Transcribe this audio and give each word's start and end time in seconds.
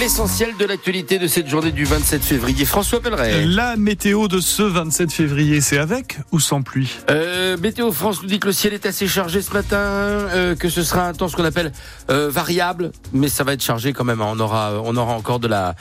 L'essentiel 0.00 0.56
de 0.58 0.64
l'actualité 0.64 1.18
de 1.18 1.26
cette 1.26 1.46
journée 1.46 1.72
du 1.72 1.84
27 1.84 2.22
février. 2.22 2.64
François 2.64 3.02
Pelleret. 3.02 3.44
La 3.44 3.76
météo 3.76 4.28
de 4.28 4.40
ce 4.40 4.62
27 4.62 5.12
février, 5.12 5.60
c'est 5.60 5.76
avec 5.76 6.16
ou 6.32 6.40
sans 6.40 6.62
pluie? 6.62 6.90
Euh, 7.10 7.58
Météo 7.58 7.92
France 7.92 8.22
nous 8.22 8.28
dit 8.28 8.40
que 8.40 8.46
le 8.46 8.54
ciel 8.54 8.72
est 8.72 8.86
assez 8.86 9.06
chargé 9.06 9.42
ce 9.42 9.52
matin, 9.52 9.76
euh, 9.76 10.54
que 10.56 10.70
ce 10.70 10.82
sera 10.82 11.06
un 11.06 11.12
temps 11.12 11.28
ce 11.28 11.36
qu'on 11.36 11.44
appelle 11.44 11.70
euh, 12.08 12.30
variable, 12.30 12.92
mais 13.12 13.28
ça 13.28 13.44
va 13.44 13.52
être 13.52 13.62
chargé 13.62 13.92
quand 13.92 14.04
même. 14.04 14.22
Hein. 14.22 14.30
On 14.30 14.40
aura, 14.40 14.80
on 14.82 14.96
aura 14.96 15.12
encore 15.12 15.38
de 15.38 15.48
la, 15.48 15.74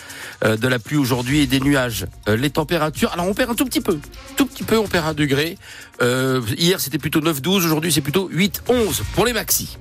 de 0.44 0.68
la 0.68 0.80
pluie 0.80 0.98
aujourd'hui 0.98 1.40
et 1.40 1.48
des 1.48 1.62
nuages. 1.62 2.06
Les 2.28 2.50
températures, 2.50 3.14
alors 3.14 3.26
on 3.26 3.34
perd 3.34 3.52
un 3.52 3.56
tout 3.56 3.66
petit 3.66 3.80
peu, 3.80 4.00
tout 4.36 4.46
petit 4.46 4.64
peu, 4.64 4.78
on 4.78 4.88
perd 4.90 5.08
un 5.08 5.14
degré. 5.14 5.58
Hier 6.02 6.82
c'était 6.82 6.98
plutôt 6.98 7.22
9-12, 7.22 7.64
aujourd'hui 7.64 7.94
c'est 7.94 8.02
plutôt 8.02 8.30
8-11 8.34 9.02
pour 9.16 9.26
les 9.26 9.32
maxis. 9.32 9.78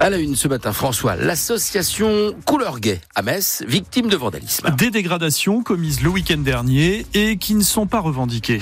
À 0.00 0.10
la 0.10 0.18
une 0.18 0.34
ce 0.36 0.48
matin, 0.48 0.72
François, 0.72 1.16
l'association 1.16 2.34
Couleur 2.44 2.80
Gay 2.80 3.00
à 3.14 3.22
Metz, 3.22 3.62
victime 3.66 4.08
de 4.08 4.16
vandalisme. 4.16 4.74
Des 4.76 4.90
dégradations 4.90 5.62
commises 5.62 6.02
le 6.02 6.08
week-end 6.08 6.38
dernier 6.38 7.06
et 7.14 7.36
qui 7.36 7.54
ne 7.54 7.62
sont 7.62 7.86
pas 7.86 8.00
revendiquées. 8.00 8.60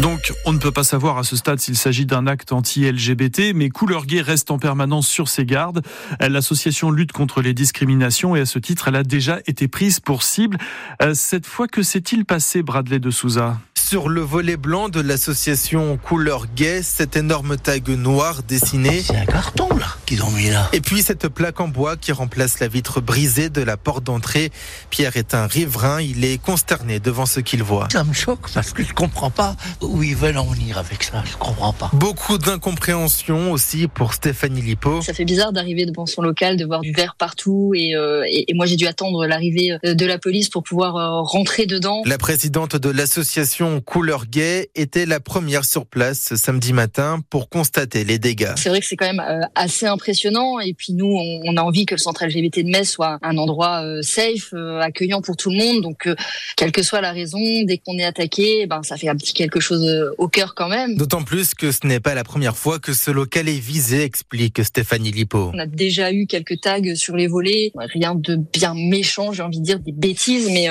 Donc, 0.00 0.32
on 0.44 0.52
ne 0.52 0.58
peut 0.58 0.72
pas 0.72 0.82
savoir 0.82 1.16
à 1.18 1.22
ce 1.22 1.36
stade 1.36 1.60
s'il 1.60 1.76
s'agit 1.76 2.06
d'un 2.06 2.26
acte 2.26 2.52
anti-LGBT, 2.52 3.54
mais 3.54 3.68
Couleur 3.68 4.04
Gay 4.04 4.20
reste 4.20 4.50
en 4.50 4.58
permanence 4.58 5.06
sur 5.06 5.28
ses 5.28 5.44
gardes. 5.44 5.82
L'association 6.20 6.90
lutte 6.90 7.12
contre 7.12 7.40
les 7.40 7.54
discriminations 7.54 8.34
et 8.34 8.40
à 8.40 8.46
ce 8.46 8.58
titre, 8.58 8.88
elle 8.88 8.96
a 8.96 9.04
déjà 9.04 9.38
été 9.46 9.68
prise 9.68 10.00
pour 10.00 10.24
cible. 10.24 10.58
Euh, 11.02 11.14
cette 11.14 11.46
fois, 11.46 11.68
que 11.68 11.82
s'est-il 11.82 12.24
passé, 12.24 12.62
Bradley 12.62 12.98
de 12.98 13.10
Souza? 13.10 13.58
Sur 13.92 14.08
le 14.08 14.22
volet 14.22 14.56
blanc 14.56 14.88
de 14.88 15.02
l'association 15.02 15.98
Couleur 15.98 16.46
Gay, 16.56 16.82
cette 16.82 17.14
énorme 17.14 17.58
tag 17.58 17.90
noire 17.90 18.42
dessinée. 18.42 19.02
C'est 19.02 19.18
un 19.18 19.26
carton 19.26 19.68
là 19.76 19.84
qu'ils 20.06 20.22
ont 20.22 20.30
mis 20.30 20.48
là. 20.48 20.70
Et 20.72 20.80
puis 20.80 21.02
cette 21.02 21.28
plaque 21.28 21.60
en 21.60 21.68
bois 21.68 21.98
qui 21.98 22.10
remplace 22.10 22.58
la 22.60 22.68
vitre 22.68 23.02
brisée 23.02 23.50
de 23.50 23.60
la 23.60 23.76
porte 23.76 24.04
d'entrée. 24.04 24.50
Pierre 24.88 25.18
est 25.18 25.34
un 25.34 25.46
riverain, 25.46 26.00
il 26.00 26.24
est 26.24 26.40
consterné 26.40 27.00
devant 27.00 27.26
ce 27.26 27.40
qu'il 27.40 27.62
voit. 27.62 27.88
Ça 27.92 28.02
me 28.02 28.14
choque 28.14 28.50
parce 28.54 28.72
que 28.72 28.82
je 28.82 28.94
comprends 28.94 29.28
pas 29.28 29.56
où 29.82 30.02
ils 30.02 30.16
veulent 30.16 30.38
en 30.38 30.46
venir 30.46 30.78
avec 30.78 31.02
ça. 31.02 31.22
Je 31.30 31.36
comprends 31.36 31.74
pas. 31.74 31.90
Beaucoup 31.92 32.38
d'incompréhension 32.38 33.52
aussi 33.52 33.88
pour 33.88 34.14
Stéphanie 34.14 34.62
Lipo. 34.62 35.02
Ça 35.02 35.12
fait 35.12 35.26
bizarre 35.26 35.52
d'arriver 35.52 35.84
devant 35.84 36.06
son 36.06 36.22
local, 36.22 36.56
de 36.56 36.64
voir 36.64 36.80
du 36.80 36.92
verre 36.92 37.14
partout 37.14 37.74
et, 37.76 37.94
euh, 37.94 38.24
et, 38.26 38.50
et 38.50 38.54
moi 38.54 38.64
j'ai 38.64 38.76
dû 38.76 38.86
attendre 38.86 39.26
l'arrivée 39.26 39.76
euh, 39.84 39.92
de 39.92 40.06
la 40.06 40.16
police 40.16 40.48
pour 40.48 40.62
pouvoir 40.62 40.96
euh, 40.96 41.20
rentrer 41.20 41.66
dedans. 41.66 42.00
La 42.06 42.16
présidente 42.16 42.76
de 42.76 42.88
l'association 42.88 43.81
Couleur 43.84 44.26
Gay 44.26 44.70
était 44.74 45.06
la 45.06 45.20
première 45.20 45.64
sur 45.64 45.86
place 45.86 46.20
ce 46.28 46.36
samedi 46.36 46.72
matin 46.72 47.20
pour 47.30 47.48
constater 47.48 48.04
les 48.04 48.18
dégâts. 48.18 48.54
C'est 48.56 48.68
vrai 48.68 48.80
que 48.80 48.86
c'est 48.86 48.96
quand 48.96 49.06
même 49.06 49.20
euh, 49.20 49.40
assez 49.54 49.86
impressionnant 49.86 50.60
et 50.60 50.74
puis 50.74 50.92
nous 50.92 51.18
on, 51.44 51.56
a 51.56 51.62
envie 51.62 51.84
que 51.84 51.94
le 51.94 51.98
centre 51.98 52.24
LGBT 52.24 52.60
de 52.60 52.70
Metz 52.70 52.88
soit 52.88 53.18
un 53.22 53.36
endroit 53.36 53.84
euh, 53.84 54.00
safe, 54.02 54.52
euh, 54.54 54.80
accueillant 54.80 55.20
pour 55.20 55.36
tout 55.36 55.50
le 55.50 55.56
monde. 55.56 55.82
Donc 55.82 56.08
quelle 56.56 56.72
que 56.72 56.82
soit 56.82 57.00
la 57.00 57.12
raison, 57.12 57.38
dès 57.64 57.78
qu'on 57.78 57.98
est 57.98 58.04
attaqué, 58.04 58.66
ben 58.66 58.82
ça 58.82 58.96
fait 58.96 59.08
un 59.08 59.16
petit 59.16 59.32
quelque 59.32 59.60
chose 59.60 59.84
au 60.18 60.28
cœur 60.28 60.54
quand 60.54 60.68
même. 60.68 60.96
D'autant 60.96 61.22
plus 61.22 61.54
que 61.54 61.72
ce 61.72 61.86
n'est 61.86 62.00
pas 62.00 62.14
la 62.14 62.24
première 62.24 62.56
fois 62.56 62.78
que 62.78 62.92
ce 62.92 63.10
local 63.10 63.48
est 63.48 63.58
visé, 63.58 64.02
explique 64.02 64.62
Stéphanie 64.64 65.10
Lipo. 65.10 65.50
On 65.54 65.58
a 65.58 65.66
déjà 65.66 66.12
eu 66.12 66.26
quelques 66.26 66.60
tags 66.60 66.94
sur 66.94 67.16
les 67.16 67.26
volets, 67.26 67.72
rien 67.76 68.14
de 68.14 68.36
bien 68.36 68.74
méchant, 68.74 69.32
j'ai 69.32 69.42
envie 69.42 69.60
de 69.60 69.64
dire 69.64 69.80
des 69.80 69.92
bêtises, 69.92 70.48
mais 70.50 70.68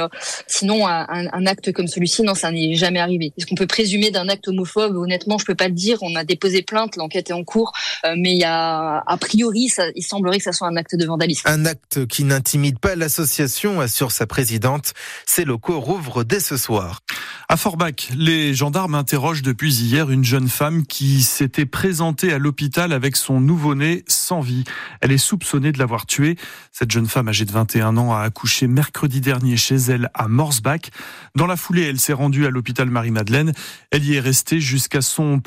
sinon 0.48 0.88
un, 0.88 1.06
un 1.10 1.46
acte 1.46 1.72
comme 1.72 1.88
celui-ci, 1.88 2.24
non, 2.24 2.36
ça 2.36 2.52
n'est 2.52 2.76
jamais 2.76 3.01
arrivé. 3.02 3.34
Est-ce 3.38 3.46
qu'on 3.46 3.56
peut 3.56 3.68
présumer 3.68 4.12
d'un 4.12 4.30
acte 4.30 4.48
homophobe? 4.48 4.96
Honnêtement, 4.96 5.38
je 5.38 5.46
peux 5.46 5.56
pas 5.56 5.68
le 5.68 5.74
dire. 5.74 5.98
On 6.02 6.16
a 6.16 6.24
déposé 6.24 6.62
plainte, 6.62 6.96
l'enquête 6.96 7.30
est 7.30 7.34
en 7.34 7.44
cours, 7.44 7.74
euh, 8.06 8.16
mais 8.18 8.32
il 8.32 8.40
y 8.40 8.46
a 8.46 9.04
a 9.06 9.18
priori, 9.18 9.68
ça, 9.68 9.86
il 9.96 10.04
semblerait 10.04 10.38
que 10.38 10.44
ça 10.44 10.54
soit 10.54 10.68
un 10.68 10.76
acte 10.76 10.96
de 10.96 11.06
vandalisme. 11.06 11.48
Un 11.48 11.66
acte 11.66 12.06
qui 12.06 12.24
n'intimide 12.24 12.80
pas 12.80 12.96
l'association, 12.96 13.82
assure 13.82 14.12
sa 14.12 14.26
présidente. 14.26 14.94
Ces 15.26 15.44
locaux 15.44 15.80
rouvrent 15.80 16.24
dès 16.24 16.40
ce 16.40 16.58
soir. 16.58 17.02
À 17.50 17.58
Forbach, 17.58 18.10
les 18.16 18.54
gendarmes 18.54 18.96
interrogent 18.96 19.42
depuis 19.42 19.74
hier 19.74 20.10
une 20.10 20.24
jeune 20.24 20.48
femme 20.48 20.86
qui 20.86 21.22
s'était 21.22 21.66
présentée 21.66 22.32
à 22.32 22.38
l'hôpital 22.38 22.94
avec 22.94 23.18
son 23.18 23.42
nouveau-né 23.42 24.04
sans 24.08 24.40
vie. 24.40 24.64
Elle 25.02 25.12
est 25.12 25.18
soupçonnée 25.18 25.72
de 25.72 25.80
l'avoir 25.80 26.06
tué. 26.06 26.38
Cette 26.72 26.92
jeune 26.92 27.08
femme 27.08 27.28
âgée 27.28 27.46
de 27.46 27.52
21 27.52 27.98
ans 27.98 28.14
a 28.14 28.22
accouché 28.22 28.68
mercredi 28.68 29.20
dernier 29.20 29.58
chez 29.58 29.76
elle 29.76 30.10
à 30.14 30.28
Morsbach. 30.28 30.92
Dans 31.36 31.48
la 31.48 31.58
foulée, 31.58 31.84
elle 31.84 32.00
s'est 32.00 32.14
rendue 32.14 32.46
à 32.46 32.50
l'hôpital 32.50 32.81
Marie-Madeleine. 32.90 33.54
Elle 33.92 34.06
y 34.06 34.16
est 34.16 34.20
restée 34.20 34.60
jusqu'à 34.60 35.02
son 35.02 35.40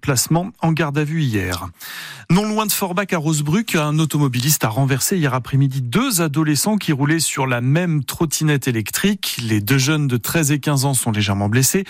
placement 0.00 0.52
en 0.60 0.72
garde 0.72 0.98
à 0.98 1.04
vue 1.04 1.22
hier. 1.22 1.68
Non 2.30 2.46
loin 2.46 2.66
de 2.66 2.72
Forbach 2.72 3.12
à 3.12 3.18
Rosebruck, 3.18 3.74
un 3.74 3.98
automobiliste 3.98 4.64
a 4.64 4.68
renversé 4.68 5.16
hier 5.16 5.34
après-midi 5.34 5.82
deux 5.82 6.20
adolescents 6.20 6.76
qui 6.76 6.92
roulaient 6.92 7.20
sur 7.20 7.46
la 7.46 7.60
même 7.60 8.04
trottinette 8.04 8.68
électrique. 8.68 9.38
Les 9.42 9.60
deux 9.60 9.78
jeunes 9.78 10.06
de 10.06 10.16
13 10.16 10.52
et 10.52 10.60
15 10.60 10.84
ans 10.84 10.94
sont 10.94 11.10
légèrement 11.10 11.48
blessés. 11.48 11.84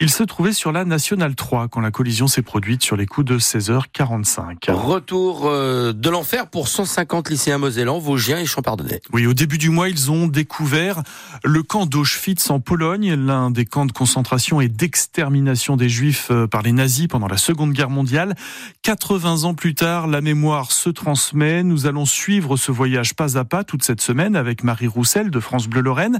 Ils 0.00 0.10
se 0.10 0.22
trouvaient 0.22 0.52
sur 0.52 0.72
la 0.72 0.84
Nationale 0.84 1.34
3 1.34 1.68
quand 1.68 1.80
la 1.80 1.90
collision 1.90 2.26
s'est 2.26 2.42
produite 2.42 2.82
sur 2.82 2.96
les 2.96 3.06
coups 3.06 3.26
de 3.26 3.38
16h45. 3.38 4.70
Retour 4.70 5.46
euh, 5.46 5.92
de 5.92 6.10
l'enfer 6.10 6.48
pour 6.48 6.68
150 6.68 7.30
lycéens 7.30 7.58
mosellans, 7.58 7.98
Vosgiens 7.98 8.38
et 8.38 8.46
Champardonnais. 8.46 9.00
Oui, 9.12 9.26
au 9.26 9.34
début 9.34 9.58
du 9.58 9.70
mois, 9.70 9.88
ils 9.88 10.10
ont 10.10 10.26
découvert 10.26 11.02
le 11.44 11.62
camp 11.62 11.86
d'Auschwitz 11.86 12.50
en 12.50 12.60
Pologne, 12.60 13.14
l'un 13.14 13.50
des 13.50 13.64
camps 13.64 13.86
de 13.86 13.92
concentration 13.92 14.41
et 14.60 14.68
d'extermination 14.68 15.76
des 15.76 15.88
Juifs 15.88 16.28
euh, 16.30 16.48
par 16.48 16.62
les 16.62 16.72
nazis 16.72 17.06
pendant 17.06 17.28
la 17.28 17.36
Seconde 17.36 17.72
Guerre 17.72 17.90
mondiale. 17.90 18.34
80 18.82 19.44
ans 19.44 19.54
plus 19.54 19.74
tard, 19.74 20.08
la 20.08 20.20
mémoire 20.20 20.72
se 20.72 20.90
transmet. 20.90 21.62
Nous 21.62 21.86
allons 21.86 22.06
suivre 22.06 22.56
ce 22.56 22.72
voyage 22.72 23.14
pas 23.14 23.38
à 23.38 23.44
pas 23.44 23.62
toute 23.62 23.84
cette 23.84 24.00
semaine 24.00 24.34
avec 24.34 24.64
Marie 24.64 24.88
Roussel 24.88 25.30
de 25.30 25.38
France 25.38 25.68
Bleu 25.68 25.80
Lorraine. 25.80 26.18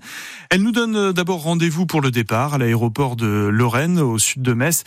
Elle 0.50 0.62
nous 0.62 0.70
donne 0.70 0.94
euh, 0.94 1.12
d'abord 1.12 1.42
rendez-vous 1.42 1.84
pour 1.84 2.00
le 2.00 2.12
départ 2.12 2.54
à 2.54 2.58
l'aéroport 2.58 3.16
de 3.16 3.26
Lorraine, 3.26 3.98
au 3.98 4.18
sud 4.18 4.42
de 4.42 4.52
Metz. 4.52 4.84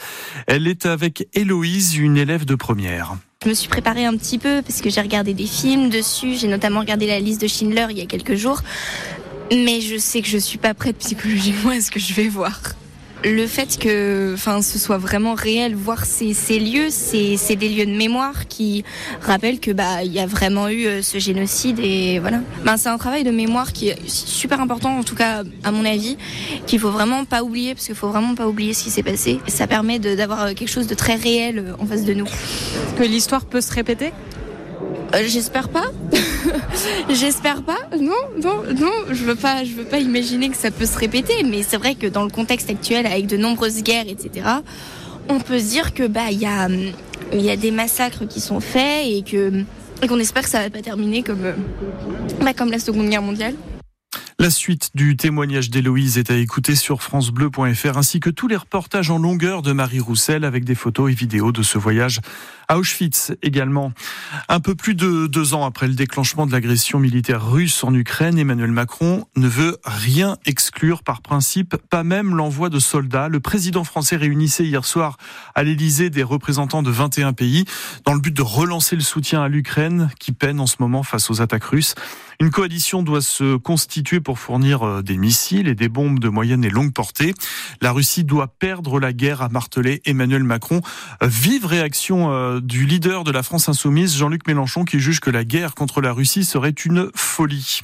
Elle 0.47 0.67
est 0.67 0.85
avec 0.85 1.27
Héloïse, 1.33 1.97
une 1.97 2.15
élève 2.15 2.45
de 2.45 2.55
première. 2.55 3.17
Je 3.43 3.49
me 3.49 3.53
suis 3.53 3.67
préparée 3.67 4.05
un 4.05 4.15
petit 4.15 4.39
peu 4.39 4.61
parce 4.61 4.81
que 4.81 4.89
j'ai 4.89 5.01
regardé 5.01 5.33
des 5.33 5.45
films 5.45 5.89
dessus. 5.89 6.35
J'ai 6.39 6.47
notamment 6.47 6.79
regardé 6.79 7.05
la 7.05 7.19
liste 7.19 7.41
de 7.41 7.47
Schindler 7.47 7.87
il 7.89 7.97
y 7.97 8.01
a 8.01 8.05
quelques 8.05 8.35
jours. 8.35 8.61
Mais 9.51 9.81
je 9.81 9.97
sais 9.97 10.21
que 10.21 10.27
je 10.27 10.37
suis 10.37 10.57
pas 10.57 10.73
prête 10.73 10.97
psychologiquement 10.97 11.71
à 11.71 11.81
ce 11.81 11.91
que 11.91 11.99
je 11.99 12.13
vais 12.13 12.29
voir 12.29 12.61
le 13.23 13.47
fait 13.47 13.77
que 13.79 14.33
enfin 14.33 14.61
ce 14.61 14.77
soit 14.77 14.97
vraiment 14.97 15.33
réel 15.33 15.75
voir 15.75 16.05
ces, 16.05 16.33
ces 16.33 16.59
lieux 16.59 16.87
c'est 16.89 17.37
c'est 17.37 17.55
des 17.55 17.69
lieux 17.69 17.85
de 17.85 17.95
mémoire 17.95 18.47
qui 18.47 18.83
rappellent 19.21 19.59
que 19.59 19.71
bah 19.71 20.03
il 20.03 20.13
y 20.13 20.19
a 20.19 20.25
vraiment 20.27 20.69
eu 20.69 20.85
euh, 20.85 21.01
ce 21.01 21.17
génocide 21.17 21.79
et 21.79 22.19
voilà. 22.19 22.41
Ben 22.63 22.77
c'est 22.77 22.89
un 22.89 22.97
travail 22.97 23.23
de 23.23 23.31
mémoire 23.31 23.73
qui 23.73 23.89
est 23.89 23.97
super 24.07 24.59
important 24.61 24.97
en 24.97 25.03
tout 25.03 25.15
cas 25.15 25.43
à 25.63 25.71
mon 25.71 25.85
avis 25.85 26.17
qu'il 26.67 26.79
faut 26.79 26.91
vraiment 26.91 27.25
pas 27.25 27.43
oublier 27.43 27.73
parce 27.73 27.85
qu'il 27.85 27.95
faut 27.95 28.09
vraiment 28.09 28.35
pas 28.35 28.47
oublier 28.47 28.73
ce 28.73 28.83
qui 28.83 28.91
s'est 28.91 29.03
passé. 29.03 29.39
Ça 29.47 29.67
permet 29.67 29.99
d'avoir 29.99 30.53
quelque 30.53 30.69
chose 30.69 30.87
de 30.87 30.95
très 30.95 31.15
réel 31.15 31.73
en 31.79 31.85
face 31.85 32.03
de 32.03 32.13
nous. 32.13 32.27
Que 32.97 33.03
l'histoire 33.03 33.45
peut 33.45 33.61
se 33.61 33.71
répéter? 33.71 34.11
Euh, 35.13 35.23
J'espère 35.25 35.69
pas. 35.69 35.85
J'espère 37.09 37.61
pas. 37.63 37.77
Non, 37.99 38.13
non, 38.41 38.63
non. 38.79 38.91
Je 39.09 39.23
veux 39.23 39.35
pas. 39.35 39.63
Je 39.63 39.73
veux 39.73 39.83
pas 39.83 39.99
imaginer 39.99 40.49
que 40.49 40.57
ça 40.57 40.71
peut 40.71 40.85
se 40.85 40.97
répéter. 40.97 41.43
Mais 41.43 41.63
c'est 41.63 41.77
vrai 41.77 41.95
que 41.95 42.07
dans 42.07 42.23
le 42.23 42.29
contexte 42.29 42.69
actuel, 42.69 43.05
avec 43.05 43.27
de 43.27 43.37
nombreuses 43.37 43.83
guerres, 43.83 44.07
etc., 44.07 44.47
on 45.29 45.39
peut 45.39 45.59
se 45.59 45.69
dire 45.69 45.93
que 45.93 46.07
bah 46.07 46.31
il 46.31 46.39
y 46.39 46.45
a 46.45 46.67
y 47.33 47.49
a 47.49 47.55
des 47.55 47.71
massacres 47.71 48.27
qui 48.27 48.39
sont 48.39 48.59
faits 48.59 49.07
et 49.07 49.23
que 49.23 49.63
qu'on 50.07 50.19
espère 50.19 50.43
que 50.43 50.49
ça 50.49 50.61
va 50.61 50.69
pas 50.69 50.81
terminer 50.81 51.23
comme 51.23 51.41
bah, 52.41 52.53
comme 52.53 52.69
la 52.69 52.79
Seconde 52.79 53.09
Guerre 53.09 53.23
mondiale. 53.23 53.55
La 54.37 54.49
suite 54.49 54.91
du 54.95 55.15
témoignage 55.15 55.69
d'Héloïse 55.69 56.17
est 56.17 56.29
à 56.29 56.35
écouter 56.35 56.75
sur 56.75 57.01
francebleu.fr 57.01 57.97
ainsi 57.97 58.19
que 58.19 58.29
tous 58.29 58.49
les 58.49 58.57
reportages 58.57 59.09
en 59.09 59.17
longueur 59.17 59.61
de 59.61 59.71
Marie 59.71 60.01
Roussel 60.01 60.43
avec 60.43 60.65
des 60.65 60.75
photos 60.75 61.09
et 61.09 61.15
vidéos 61.15 61.53
de 61.53 61.63
ce 61.63 61.77
voyage 61.77 62.19
à 62.67 62.77
Auschwitz 62.77 63.31
également. 63.41 63.93
Un 64.49 64.59
peu 64.59 64.75
plus 64.75 64.93
de 64.93 65.27
deux 65.27 65.53
ans 65.53 65.65
après 65.65 65.87
le 65.87 65.93
déclenchement 65.93 66.45
de 66.45 66.51
l'agression 66.51 66.99
militaire 66.99 67.49
russe 67.49 67.81
en 67.85 67.93
Ukraine, 67.93 68.37
Emmanuel 68.37 68.71
Macron 68.71 69.25
ne 69.37 69.47
veut 69.47 69.77
rien 69.85 70.37
exclure 70.45 71.01
par 71.01 71.21
principe, 71.21 71.77
pas 71.89 72.03
même 72.03 72.35
l'envoi 72.35 72.69
de 72.69 72.79
soldats. 72.79 73.29
Le 73.29 73.39
président 73.39 73.85
français 73.85 74.17
réunissait 74.17 74.65
hier 74.65 74.83
soir 74.83 75.15
à 75.55 75.63
l'Elysée 75.63 76.09
des 76.09 76.23
représentants 76.23 76.83
de 76.83 76.91
21 76.91 77.31
pays 77.31 77.63
dans 78.03 78.13
le 78.13 78.19
but 78.19 78.35
de 78.35 78.41
relancer 78.41 78.97
le 78.97 79.01
soutien 79.01 79.41
à 79.41 79.47
l'Ukraine 79.47 80.09
qui 80.19 80.33
peine 80.33 80.59
en 80.59 80.67
ce 80.67 80.75
moment 80.79 81.03
face 81.03 81.29
aux 81.29 81.41
attaques 81.41 81.63
russes. 81.63 81.95
Une 82.39 82.51
coalition 82.51 83.03
doit 83.03 83.21
se 83.21 83.55
constituer 83.57 84.19
pour 84.19 84.39
fournir 84.39 85.03
des 85.03 85.17
missiles 85.17 85.67
et 85.67 85.75
des 85.75 85.89
bombes 85.89 86.19
de 86.19 86.29
moyenne 86.29 86.63
et 86.63 86.69
longue 86.69 86.93
portée. 86.93 87.33
La 87.81 87.91
Russie 87.91 88.23
doit 88.23 88.47
perdre 88.47 88.99
la 88.99 89.13
guerre, 89.13 89.41
a 89.41 89.49
martelé 89.49 90.01
Emmanuel 90.05 90.43
Macron. 90.43 90.81
Vive 91.21 91.65
réaction 91.65 92.59
du 92.59 92.85
leader 92.85 93.23
de 93.23 93.31
la 93.31 93.43
France 93.43 93.69
insoumise, 93.69 94.17
Jean-Luc 94.17 94.47
Mélenchon, 94.47 94.85
qui 94.85 94.99
juge 94.99 95.19
que 95.19 95.29
la 95.29 95.43
guerre 95.43 95.75
contre 95.75 96.01
la 96.01 96.11
Russie 96.11 96.45
serait 96.45 96.69
une 96.69 97.09
folie. 97.15 97.81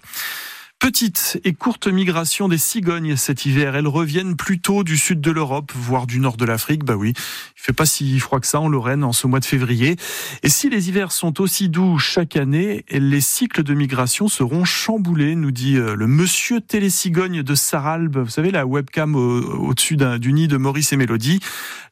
Petite 0.82 1.40
et 1.44 1.54
courte 1.54 1.86
migration 1.86 2.48
des 2.48 2.58
cigognes 2.58 3.16
cet 3.16 3.46
hiver. 3.46 3.76
Elles 3.76 3.88
reviennent 3.88 4.36
plutôt 4.36 4.84
du 4.84 4.98
sud 4.98 5.22
de 5.22 5.30
l'Europe, 5.30 5.72
voire 5.76 6.08
du 6.08 6.20
nord 6.20 6.38
de 6.38 6.44
l'Afrique. 6.44 6.84
Bah 6.84 6.96
oui, 6.96 7.14
il 7.16 7.62
fait 7.62 7.72
pas 7.72 7.86
si 7.86 8.20
froid 8.20 8.40
que 8.40 8.48
ça 8.48 8.60
en 8.60 8.68
Lorraine 8.68 9.04
en 9.04 9.14
ce 9.14 9.28
mois 9.28 9.40
de 9.40 9.46
février. 9.46 9.96
Et 10.42 10.50
si 10.50 10.72
les 10.72 10.90
hivers 10.90 11.12
sont 11.12 11.40
aussi 11.40 11.70
doux 11.70 12.00
chaque 12.00 12.36
année, 12.36 12.84
les 12.90 13.22
cycles 13.22 13.62
de 13.62 13.76
migration 13.76 14.28
seront 14.28 14.66
chamboulés, 14.66 15.36
nous 15.36 15.52
dit 15.52 15.78
euh, 15.78 15.94
le 15.96 16.08
monsieur 16.08 16.62
télécigogne 16.62 17.44
de 17.44 17.54
Saralbe. 17.54 18.18
Vous 18.18 18.32
savez, 18.32 18.50
la 18.50 18.66
webcam 18.66 19.16
au-dessus 19.16 19.98
du 19.98 20.34
nid 20.34 20.48
de 20.48 20.58
Maurice 20.58 20.94
et 20.94 20.98
Mélodie. 20.98 21.42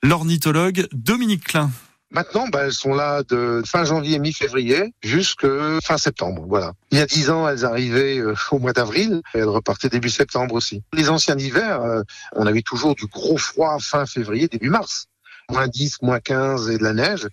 L'ornithologue 0.02 0.88
Dominique 0.94 1.44
Klein. 1.44 1.70
Maintenant, 2.12 2.48
bah, 2.48 2.62
elles 2.64 2.74
sont 2.74 2.96
là 2.96 3.22
de 3.24 3.62
fin 3.66 3.84
janvier, 3.84 4.18
mi-février, 4.18 4.94
jusque 5.04 5.46
fin 5.84 5.98
septembre. 5.98 6.46
Voilà. 6.48 6.74
Il 6.92 6.98
y 6.98 7.02
a 7.02 7.06
dix 7.06 7.30
ans, 7.30 7.48
elles 7.48 7.66
arrivaient 7.66 8.18
euh, 8.18 8.34
au 8.52 8.58
mois 8.58 8.74
d'avril 8.74 9.22
et 9.36 9.40
elles 9.40 9.44
repartaient 9.44 9.90
début 9.90 10.10
septembre 10.10 10.56
aussi. 10.56 10.82
Les 10.92 11.10
anciens 11.10 11.38
hivers, 11.38 11.82
euh, 11.82 12.02
on 12.36 12.48
avait 12.48 12.64
toujours 12.64 12.96
du 12.96 13.06
gros 13.06 13.38
froid 13.38 13.78
fin 13.80 14.08
février, 14.08 14.48
début 14.48 14.70
mars 14.70 15.09
moins 15.50 15.68
10, 15.68 16.02
moins 16.02 16.20
15 16.20 16.70
et 16.70 16.78
de 16.78 16.84
la 16.84 16.94
neige, 16.94 17.28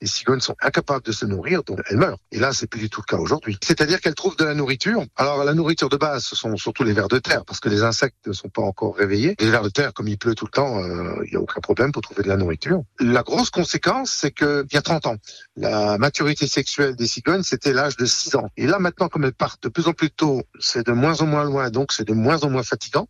les 0.00 0.06
cigognes 0.06 0.40
sont 0.40 0.56
incapables 0.60 1.04
de 1.04 1.12
se 1.12 1.24
nourrir, 1.24 1.62
donc 1.64 1.80
elles 1.88 1.96
meurent. 1.96 2.18
Et 2.30 2.38
là, 2.38 2.52
c'est 2.52 2.66
plus 2.66 2.80
du 2.80 2.90
tout 2.90 3.02
le 3.06 3.10
cas 3.10 3.20
aujourd'hui. 3.20 3.58
C'est-à-dire 3.62 4.00
qu'elles 4.00 4.14
trouvent 4.14 4.36
de 4.36 4.44
la 4.44 4.54
nourriture. 4.54 5.04
Alors, 5.16 5.44
la 5.44 5.54
nourriture 5.54 5.88
de 5.88 5.96
base, 5.96 6.24
ce 6.24 6.36
sont 6.36 6.56
surtout 6.56 6.84
les 6.84 6.92
vers 6.92 7.08
de 7.08 7.18
terre, 7.18 7.44
parce 7.44 7.60
que 7.60 7.68
les 7.68 7.82
insectes 7.82 8.26
ne 8.26 8.32
sont 8.32 8.48
pas 8.48 8.62
encore 8.62 8.96
réveillés. 8.96 9.34
Les 9.40 9.50
vers 9.50 9.62
de 9.62 9.68
terre, 9.68 9.92
comme 9.92 10.08
il 10.08 10.18
pleut 10.18 10.34
tout 10.34 10.46
le 10.46 10.50
temps, 10.50 10.78
euh, 10.82 11.14
il 11.24 11.30
n'y 11.30 11.36
a 11.36 11.40
aucun 11.40 11.60
problème 11.60 11.92
pour 11.92 12.02
trouver 12.02 12.22
de 12.22 12.28
la 12.28 12.36
nourriture. 12.36 12.82
La 13.00 13.22
grosse 13.22 13.50
conséquence, 13.50 14.10
c'est 14.10 14.32
qu'il 14.32 14.66
y 14.72 14.76
a 14.76 14.82
30 14.82 15.06
ans, 15.06 15.16
la 15.56 15.98
maturité 15.98 16.46
sexuelle 16.46 16.96
des 16.96 17.06
cigognes, 17.06 17.42
c'était 17.42 17.72
l'âge 17.72 17.96
de 17.96 18.04
6 18.04 18.36
ans. 18.36 18.48
Et 18.56 18.66
là, 18.66 18.78
maintenant, 18.78 19.08
comme 19.08 19.24
elles 19.24 19.32
partent 19.32 19.62
de 19.62 19.68
plus 19.68 19.86
en 19.86 19.92
plus 19.92 20.10
tôt, 20.10 20.42
c'est 20.58 20.86
de 20.86 20.92
moins 20.92 21.20
en 21.20 21.26
moins 21.26 21.44
loin, 21.44 21.70
donc 21.70 21.92
c'est 21.92 22.06
de 22.06 22.12
moins 22.12 22.42
en 22.42 22.50
moins 22.50 22.62
fatigant. 22.62 23.08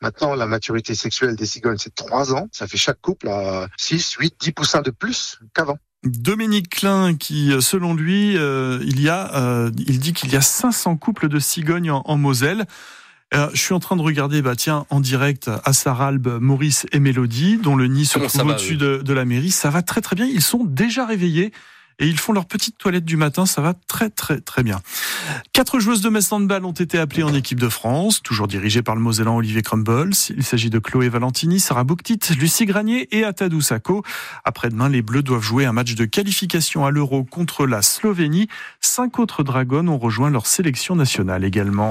Maintenant, 0.00 0.34
la 0.34 0.46
maturité 0.46 0.94
sexuelle 0.94 1.36
des 1.36 1.46
cigognes, 1.46 1.76
c'est 1.78 1.94
3 1.94 2.34
ans. 2.34 2.48
Ça 2.52 2.66
fait 2.66 2.78
chaque 2.78 3.00
couple 3.00 3.28
à 3.28 3.68
6, 3.76 4.12
8, 4.18 4.34
10 4.40 4.52
poussins 4.52 4.80
de 4.80 4.90
plus 4.90 5.38
qu'avant. 5.54 5.78
Dominique 6.04 6.70
Klein, 6.70 7.14
qui, 7.16 7.52
selon 7.60 7.94
lui, 7.94 8.36
euh, 8.38 8.78
il 8.82 9.02
y 9.02 9.10
a, 9.10 9.34
euh, 9.34 9.70
il 9.76 9.98
dit 9.98 10.14
qu'il 10.14 10.32
y 10.32 10.36
a 10.36 10.40
500 10.40 10.96
couples 10.96 11.28
de 11.28 11.38
cigognes 11.38 11.90
en, 11.90 12.16
Moselle. 12.16 12.64
Euh, 13.34 13.48
je 13.52 13.60
suis 13.60 13.74
en 13.74 13.80
train 13.80 13.96
de 13.96 14.02
regarder, 14.02 14.40
bah 14.40 14.56
tiens, 14.56 14.86
en 14.88 15.00
direct 15.00 15.50
à 15.64 15.72
Saralbe, 15.74 16.38
Maurice 16.40 16.86
et 16.92 16.98
Mélodie, 16.98 17.58
dont 17.58 17.76
le 17.76 17.86
nid 17.86 18.06
se 18.06 18.18
trouve 18.18 18.48
au-dessus 18.48 18.76
de, 18.76 19.02
de, 19.04 19.12
la 19.12 19.26
mairie. 19.26 19.50
Ça 19.50 19.68
va 19.68 19.82
très 19.82 20.00
très 20.00 20.16
bien. 20.16 20.24
Ils 20.24 20.42
sont 20.42 20.64
déjà 20.64 21.04
réveillés 21.04 21.52
et 22.00 22.06
ils 22.06 22.18
font 22.18 22.32
leur 22.32 22.46
petite 22.46 22.76
toilette 22.78 23.04
du 23.04 23.16
matin. 23.16 23.46
Ça 23.46 23.60
va 23.60 23.74
très 23.86 24.10
très 24.10 24.40
très 24.40 24.62
bien. 24.62 24.80
Quatre 25.52 25.78
joueuses 25.78 26.00
de 26.00 26.08
Metz 26.08 26.32
Handball 26.32 26.64
ont 26.64 26.72
été 26.72 26.98
appelées 26.98 27.22
en 27.22 27.34
équipe 27.34 27.60
de 27.60 27.68
France, 27.68 28.22
toujours 28.22 28.48
dirigées 28.48 28.82
par 28.82 28.96
le 28.96 29.00
Mosellan 29.00 29.36
Olivier 29.36 29.62
Crumbles. 29.62 30.14
Il 30.36 30.42
s'agit 30.42 30.70
de 30.70 30.78
Chloé 30.78 31.08
Valentini, 31.08 31.60
Sarah 31.60 31.84
Bouktit, 31.84 32.18
Lucie 32.38 32.66
Granier 32.66 33.06
et 33.16 33.24
Atadou 33.24 33.60
Sako. 33.60 34.02
Après-demain, 34.44 34.88
les 34.88 35.02
Bleus 35.02 35.22
doivent 35.22 35.42
jouer 35.42 35.66
un 35.66 35.72
match 35.72 35.94
de 35.94 36.04
qualification 36.06 36.84
à 36.84 36.90
l'Euro 36.90 37.24
contre 37.24 37.66
la 37.66 37.82
Slovénie. 37.82 38.48
Cinq 38.80 39.18
autres 39.18 39.42
Dragons 39.42 39.86
ont 39.88 39.98
rejoint 39.98 40.30
leur 40.30 40.46
sélection 40.46 40.96
nationale 40.96 41.44
également. 41.44 41.88